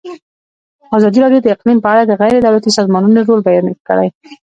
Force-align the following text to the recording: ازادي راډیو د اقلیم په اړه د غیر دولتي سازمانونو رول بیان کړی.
ازادي 0.97 1.19
راډیو 1.23 1.43
د 1.43 1.47
اقلیم 1.55 1.79
په 1.81 1.89
اړه 1.93 2.01
د 2.05 2.11
غیر 2.21 2.35
دولتي 2.45 2.71
سازمانونو 2.77 3.19
رول 3.27 3.41
بیان 3.47 3.65
کړی. 3.87 4.07